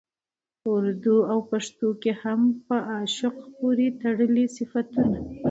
[0.61, 5.17] په اردو او پښتو کې هم په عاشق پورې تړلي صفتونه